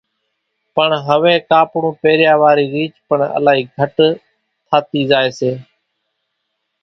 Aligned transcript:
پڻ 0.75 0.89
هويَ 1.07 1.33
ڪاپڙون 1.49 1.93
پيريا 2.01 2.33
وارِي 2.41 2.65
ريچ 2.73 2.93
پڻ 3.07 3.19
الائِي 3.37 3.61
گھٽ 3.77 3.95
ٿاتِي 4.67 5.01
زائيَ 5.09 5.29
سي۔ 5.39 5.51